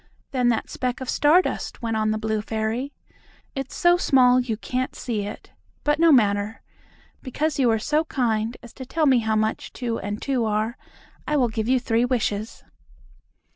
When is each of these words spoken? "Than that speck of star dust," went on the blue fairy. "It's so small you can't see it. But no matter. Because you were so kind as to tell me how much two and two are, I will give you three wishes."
"Than 0.31 0.47
that 0.49 0.67
speck 0.67 0.99
of 0.99 1.11
star 1.11 1.43
dust," 1.43 1.83
went 1.83 1.95
on 1.95 2.09
the 2.09 2.17
blue 2.17 2.41
fairy. 2.41 2.91
"It's 3.53 3.75
so 3.75 3.97
small 3.97 4.39
you 4.39 4.57
can't 4.57 4.95
see 4.95 5.27
it. 5.27 5.51
But 5.83 5.99
no 5.99 6.11
matter. 6.11 6.63
Because 7.21 7.59
you 7.59 7.67
were 7.67 7.77
so 7.77 8.05
kind 8.05 8.57
as 8.63 8.73
to 8.73 8.85
tell 8.87 9.05
me 9.05 9.19
how 9.19 9.35
much 9.35 9.71
two 9.71 9.99
and 9.99 10.19
two 10.19 10.43
are, 10.45 10.75
I 11.27 11.37
will 11.37 11.49
give 11.49 11.67
you 11.69 11.79
three 11.79 12.03
wishes." 12.03 12.63